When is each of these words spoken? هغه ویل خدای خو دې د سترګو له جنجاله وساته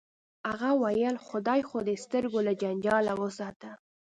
هغه 0.49 0.69
ویل 0.81 1.15
خدای 1.27 1.61
خو 1.67 1.77
دې 1.87 1.95
د 1.97 2.01
سترګو 2.05 2.39
له 2.47 2.53
جنجاله 2.61 3.13
وساته 3.21 3.71